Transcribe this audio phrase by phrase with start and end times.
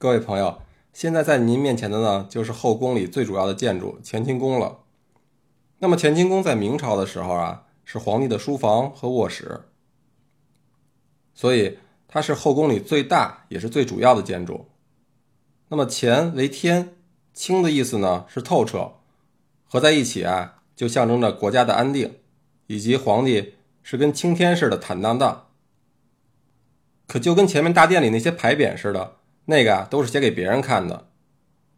[0.00, 0.62] 各位朋友，
[0.94, 4.78] 现在在您面前的呢，就是后宫里最主要的建筑乾清宫了。
[5.80, 9.60] 那么乾清宫在明朝的时候啊，是皇帝的书房和卧室，
[11.34, 11.76] 所以
[12.08, 14.70] 它是后宫里最大也是最主要的建筑。
[15.68, 16.96] 那么乾为天，
[17.34, 18.92] 清的意思呢是透彻，
[19.66, 22.16] 合在一起啊，就象征着国家的安定，
[22.68, 25.48] 以及皇帝是跟青天似的坦荡荡。
[27.06, 29.16] 可就跟前面大殿里那些牌匾似的，
[29.50, 31.08] 那个啊都是写给别人看的。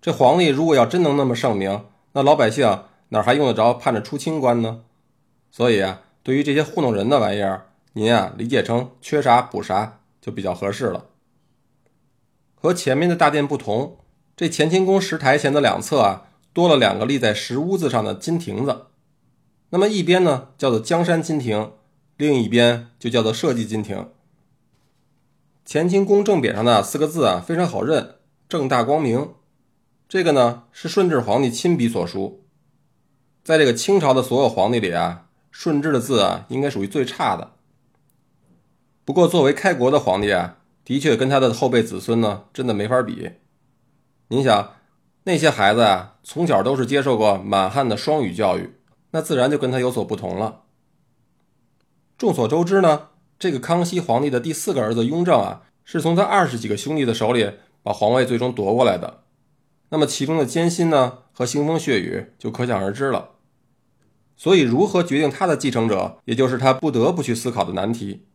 [0.03, 4.83] 这皇帝如果要真能那么圣明，那老百姓哪还用得着盼着出清官呢？
[5.51, 11.07] 所以啊，对于这些糊弄人的玩意儿，您啊理解成缺啥补啥就比较合适了。
[12.55, 13.97] 和前面的大殿不同，
[14.37, 18.87] 这乾清宫石台前的两侧啊多了两个立在石屋子上的金亭子。
[19.71, 21.73] 那么一边呢叫做江山金亭，
[22.19, 24.09] 另一边就叫做社稷金亭。
[25.73, 29.33] 乾清宫正匾上的四个字啊，非常好认，“正大光明”。
[30.07, 32.45] 这个呢是顺治皇帝亲笔所书。
[33.43, 37.53] 在这个清朝的所有皇帝里啊，顺治的字啊，应该属于最差的。
[39.07, 43.31] 不过作为开国的皇帝啊，的确跟他的后辈子孙呢，真的没法比。
[44.29, 44.75] 您想，
[45.25, 48.75] 那些孩子啊，从小都是接受过满汉的双语教育，
[49.13, 50.65] 那自然就跟他有所不同了。
[52.19, 53.09] 众所周知呢。
[53.43, 57.51] 这个康熙皇帝的第四个儿子雍正啊，是从他二十几个兄弟的手里
[57.83, 59.25] 把皇位最终夺过来的。
[59.89, 63.31] 那么其中的艰辛呢和腥风血雨就可想而知了。
[64.37, 68.27] 所以如何决定他的继承者，也就是他不得不去思考的难题。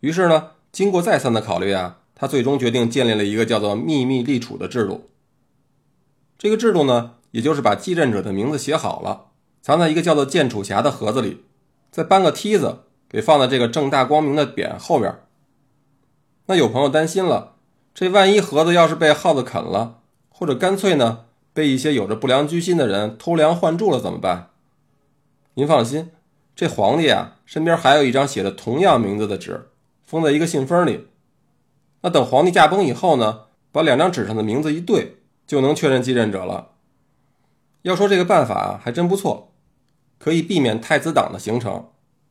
[0.00, 5.10] 于是呢，经过再三的考虑啊，他最终决定建立了一个叫做秘密立储的制度。
[6.36, 9.26] 这个制度呢，也就是把继任者的名字写好了，
[9.62, 11.44] 藏在一个叫做建储匣的盒子里，
[11.92, 12.80] 再搬个梯子。
[13.16, 15.22] 给放在这个正大光明的匾后边。
[16.48, 17.54] 那有朋友担心了，
[17.94, 24.50] 这万一盒子要是被耗子啃了，或者干脆呢被一些有着不良居心的人偷梁换柱了怎么办？
[25.54, 26.10] 您放心，
[26.54, 29.70] 这皇帝啊身边还有一张写着同样名字的纸，
[30.04, 31.06] 封在一个信封里。
[32.02, 35.16] 那等皇帝驾崩以后呢，把两张纸上的名字一对，
[35.46, 36.72] 就能确认继任者了。
[37.80, 39.54] 要说这个办法还真不错，
[40.18, 41.88] 可以避免太子党的形成。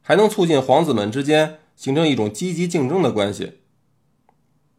[0.08, 3.62] 还能促进皇子们之间形成一种积极竞争的关系。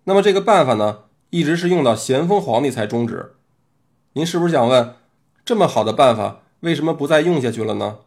[0.05, 3.35] 那么这个办法呢，一直是用到咸丰皇帝才终止。
[4.13, 4.95] 您是不是想问，
[5.45, 7.99] 这么好的办法为什么不再用下去了呢？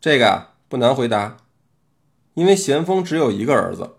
[0.00, 1.38] 这个啊不难回答，
[2.34, 3.96] 因为咸丰只有一个儿子，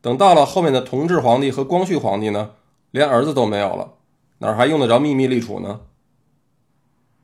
[0.00, 2.52] 等到了后面的同治皇帝和光绪皇帝呢，
[2.90, 3.92] 连儿子都没有了，
[4.38, 5.82] 哪还用得着秘密立储呢？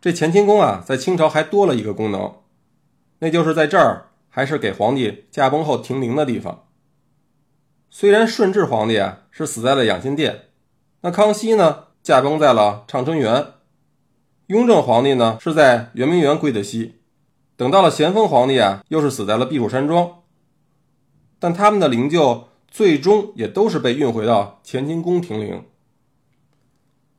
[0.02, 2.34] 这乾清宫啊，在清朝还多了一个功能，
[3.20, 4.04] 那就是在这儿。
[4.38, 6.68] 还是给皇帝驾崩后停灵的地方。
[7.90, 10.42] 虽然顺治皇帝啊是死在了养心殿，
[11.00, 13.54] 那康熙呢驾崩在了畅春园，
[14.46, 17.00] 雍正皇帝呢是在圆明园归的西，
[17.56, 20.22] 等到了咸丰皇帝啊又是死在了避暑山庄。
[21.40, 25.64] 但他们的灵柩最终也都是被运回到乾清宫停灵。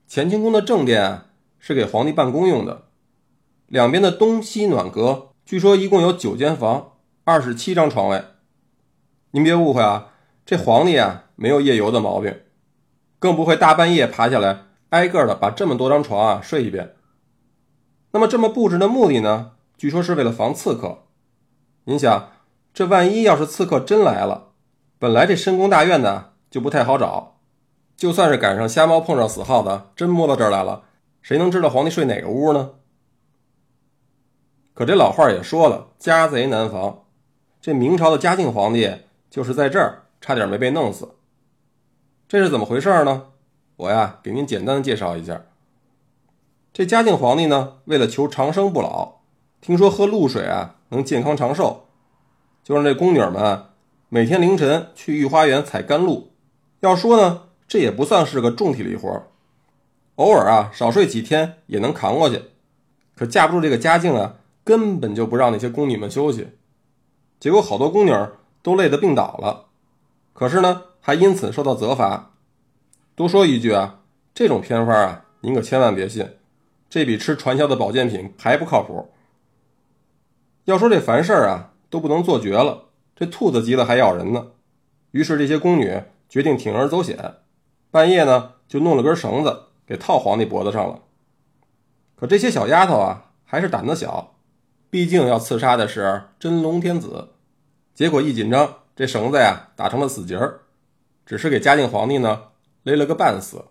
[0.09, 1.25] 乾清宫的正殿啊
[1.57, 2.87] 是给皇帝办公用的，
[3.67, 6.93] 两边的东西暖阁，据说一共有九间房。
[7.29, 8.23] 二十七张床位，
[9.29, 10.13] 您别误会啊，
[10.47, 12.41] 这皇帝啊没有夜游的毛病，
[13.19, 16.95] 更不会大半夜爬下来挨个的把这么多张床啊睡一遍。
[18.13, 19.51] 那么这么布置的目的呢？
[19.77, 21.03] 据说是为了防刺客。
[21.83, 22.31] 您想，
[22.73, 24.47] 这万一要是刺客真来了，
[24.97, 27.41] 本来这深宫大院呢就不太好找，
[27.95, 30.85] 就算是赶上瞎猫碰上死耗子，真摸到这儿来了，
[31.21, 32.71] 谁能知道皇帝睡哪个屋呢？
[34.73, 37.03] 可这老话也说了，家贼难防。
[37.61, 38.89] 这明朝的嘉靖皇帝
[39.29, 41.09] 就是在这儿差点没被弄死，
[42.25, 43.27] 这是怎么回事呢？
[43.75, 45.41] 我呀给您简单的介绍一下。
[46.71, 49.15] 这嘉靖皇帝呢，为了求长生不老，
[49.59, 51.87] 听说喝露水啊能健康长寿，
[52.63, 53.65] 就让这宫女们
[54.07, 56.31] 每天凌晨去御花园采甘露。
[56.79, 59.23] 要说呢，这也不算是个重体力活，
[60.15, 62.41] 偶尔啊少睡几天也能扛过去。
[63.15, 66.47] 可架不住这个嘉靖啊，根本就不让那些宫女们休息。
[67.39, 68.13] 结果好多宫女
[68.61, 69.67] 都累得病倒了，
[70.33, 72.31] 可是呢，还因此受到责罚。
[73.15, 74.01] 多说一句啊，
[74.33, 76.37] 这种偏方啊，您可千万别信，
[76.89, 79.09] 这比吃传销的保健品还不靠谱。
[80.65, 84.47] 要说这凡事啊，都不能做绝了，这兔子急了还咬人呢。
[85.11, 87.35] 于是这些宫女决定铤而走险，
[87.89, 90.99] 半夜呢就弄了根绳子给套皇帝脖子上了。
[92.17, 94.35] 可这些小丫头啊，还是胆子小。
[94.91, 97.29] 毕竟要刺杀的是真龙天子，
[97.93, 100.61] 结果一紧张，这绳子呀打成了死结儿，
[101.27, 102.45] 只是给嘉靖皇帝呢
[102.81, 103.65] 勒了个半死。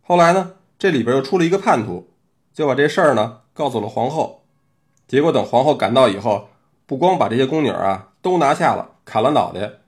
[0.00, 2.08] 后来呢，这里边又出了一个叛徒，
[2.54, 4.46] 就把这事儿呢告诉了皇后。
[5.06, 6.48] 结果等皇后赶到以后，
[6.86, 9.80] 不光把这些宫女啊都拿下了，砍了脑袋，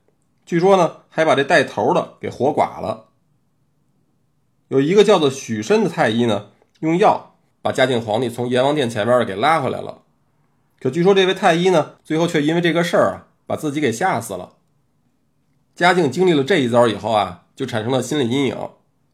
[0.45, 3.07] 据说呢还把这带头的给活剐了。
[4.69, 6.51] 有一个叫做许慎的太医呢，
[6.81, 10.03] 用药把嘉靖皇帝从阎王殿前面给拉回来了。
[10.81, 14.55] 可据说这位太医呢，最后却因为这个事儿啊，把自己给吓死了。
[15.75, 18.57] 嘉靖经历了这一遭以后啊，就产生了心理阴影，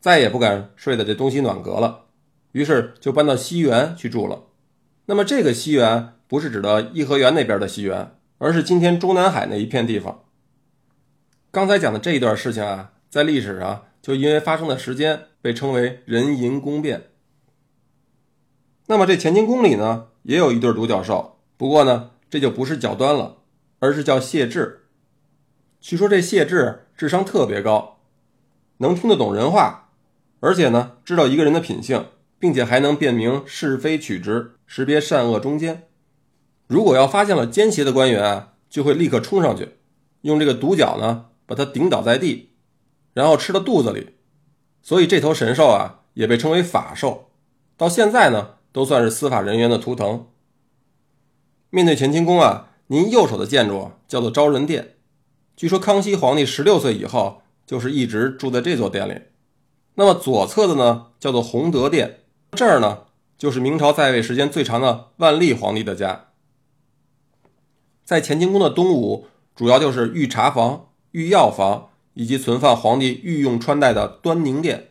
[0.01, 2.07] 再也不敢睡在这东西暖阁了，
[2.53, 4.45] 于是就搬到西园去住了。
[5.07, 10.25] 那么这个西园不是指的颐和园那边的西园，而是今天中南海那一片地方。
[11.51, 15.27] 刚才讲的这一段事情啊，在历史上就因为发生的时间。
[15.43, 17.05] 被称为人淫宫变。
[18.89, 23.37] 那么这乾清宫里呢，也有一对独角兽，不过呢，这就不是脚端了，
[23.81, 24.87] 而是叫谢志。
[25.79, 27.99] 据说这谢志智商特别高，
[28.79, 29.91] 能听得懂人话，
[30.41, 32.07] 而且呢，知道一个人的品性，
[32.39, 35.87] 并且还能辨明是非曲直，识别善恶忠奸。
[36.67, 39.75] 如果要发现了奸邪的官员啊，就会立刻冲上去，
[40.23, 42.53] 用这个独角呢，把他顶倒在地，
[43.13, 44.15] 然后吃到肚子里。
[44.81, 47.29] 所以这头神兽啊，也被称为法兽，
[47.77, 50.29] 到现在呢，都算是司法人员的图腾。
[51.71, 54.97] 面对乾清宫啊，您右手的建筑叫做昭仁殿，
[55.57, 59.23] 据说康熙皇帝十六岁以后，就是一直住在这座殿里。
[59.95, 62.21] 那么左侧的呢，叫做弘德殿，
[62.53, 63.05] 这儿呢，
[63.39, 66.27] 就是明朝在位时间最长的万历皇帝的家。
[68.05, 71.87] 在乾清宫的东屋，主要就是御茶房、御药房。
[72.15, 74.89] 以及存放皇帝御用穿戴的端宁殿，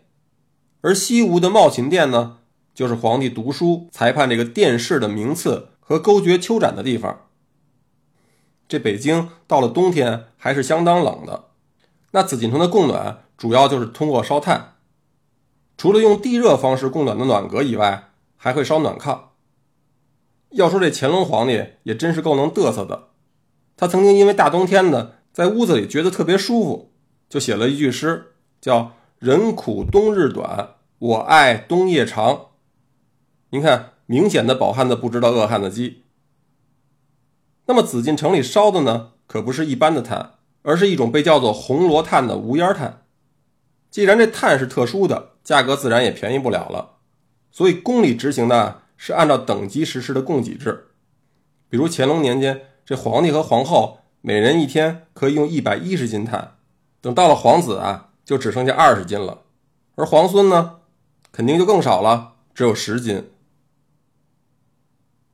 [0.81, 2.37] 而西屋的茂勤殿呢，
[2.73, 7.25] 就是皇帝读书、裁判这个殿试的名次和勾决秋斩的地方。
[8.67, 11.45] 这北京到了冬天还是相当冷的，
[12.11, 14.75] 那紫禁城的供暖主要就是通过烧炭，
[15.77, 19.19] 除了用地热方式供暖的暖阁以外，还会烧暖炕。
[20.51, 23.07] 要说这乾隆皇帝也真是够能嘚瑟的，
[23.75, 26.91] 他曾经因为大冬天的在屋子里觉得特别舒服。
[27.27, 32.49] 就写了一句诗，叫“人苦冬日短，我爱冬夜长”。
[33.49, 36.01] 您看，明显的饱汉子不知道饿汉子饥。
[37.67, 43.03] 那么紫禁城里烧的呢，可不是一般的炭，而是一种被叫做红罗炭的无烟炭。
[43.91, 46.95] 既然这炭是特殊的，价格自然也便宜不了了。
[47.51, 50.87] 所以宫里执行的是按照等级实施的供给制。
[51.69, 56.55] 比如乾隆年间，这皇帝和皇后每人一天可以用一百一十斤炭。
[56.99, 59.43] 等到了皇子啊，就只剩下二十斤了，
[59.93, 60.77] 而皇孙呢，
[61.31, 63.29] 肯定就更少了，只有十斤。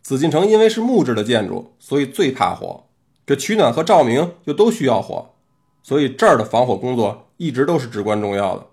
[0.06, 2.84] 紫禁城因为是木质的建筑，所以最怕火，
[3.26, 5.34] 这取暖和照明又都需要火，
[5.82, 8.68] 所以这儿的防火工作一直都是至关重要的。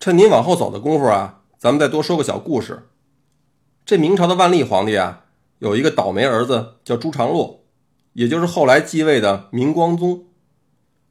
[0.00, 2.88] 趁您往后走的功夫啊，咱们再多说个小故事。
[3.86, 5.26] 这明朝的万历皇帝啊，
[5.60, 7.60] 有一个倒霉儿子叫朱常洛，
[8.14, 10.24] 也就是后来继位的明光宗。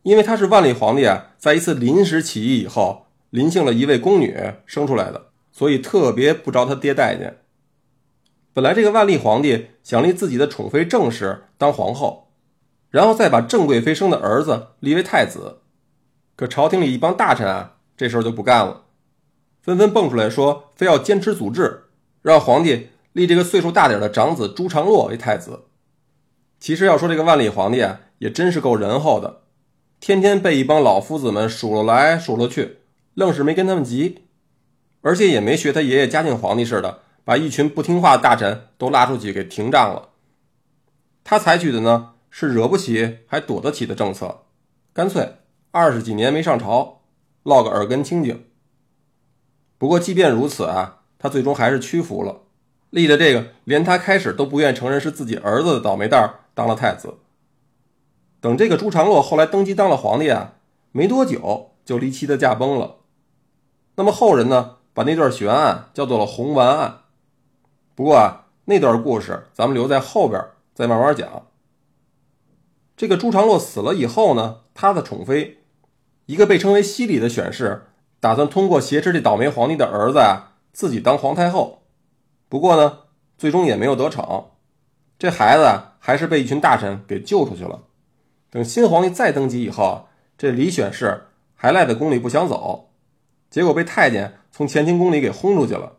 [0.03, 7.37] 因为他是万历皇帝啊，在一次临时起义以后，临幸了一位宫女生出来的，所以特别不着他爹待见。
[8.59, 12.33] 本来这个万历皇帝想立自己的宠妃郑氏当皇后，
[12.89, 15.59] 然后再把郑贵妃生的儿子立为太子，
[16.35, 18.81] 可朝廷里一帮大臣啊，这时候就不干了，
[19.61, 21.83] 纷纷蹦出来说，非要坚持祖制，
[22.21, 25.61] 让皇帝立这个岁数大点的长子朱常洛为太子。
[26.59, 29.43] 其实要说这个万历皇帝啊，也真是够仁厚的。
[30.01, 32.79] 天天被一帮老夫子们数落来数落去，
[33.13, 34.23] 愣是没跟他们急，
[34.99, 40.09] 而且也没学他爷爷嘉靖皇帝似的，把一群不听话的大臣都拉出去给停杖了。
[41.23, 44.45] 他采取的呢是惹不起还躲得起的政策，
[44.93, 45.35] 干脆
[45.69, 47.01] 二十几年没上朝，
[47.43, 48.47] 落个耳根清净。
[49.77, 52.39] 不过即便如此啊，他最终还是屈服了，
[52.89, 57.19] 立了这个连他开始都不愿承认是自己儿子的倒霉蛋当了太子。
[58.41, 60.55] 等这个朱常洛后来登基当了皇帝啊，
[60.91, 62.95] 没多久就离奇的驾崩了。
[63.97, 66.98] 那么后人呢，把那段悬案叫做了红丸案。
[67.99, 70.41] 不过啊，那段故事咱们留在后边
[70.73, 71.47] 再慢慢讲。
[72.95, 75.57] 这个朱常洛死了以后呢，他的宠妃，
[76.25, 77.87] 一个被称为西里的选侍，
[78.21, 81.81] 打算通过挟持这倒霉皇帝的儿子啊，自己当皇太后。
[82.47, 82.99] 不过呢，
[83.37, 84.45] 最终也没有得逞，
[85.17, 85.67] 这孩子
[85.99, 87.83] 还是被一群大臣给救出去了。
[88.49, 92.91] 等新皇帝再登基以后，这李选侍还赖在宫里不想走，
[93.49, 95.97] 结果被太监从乾清宫里给轰出去了，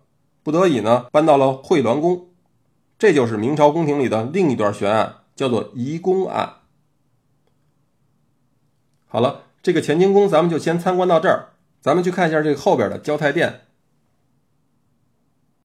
[0.50, 2.26] 不得已呢搬到了惠銮宫。
[2.98, 6.54] 这就是明朝宫廷里的另一段悬案，叫做移宫案。
[9.06, 13.60] 好了，这个乾清宫咱们就先参观到这儿，咱们去看一下这个后边的交泰殿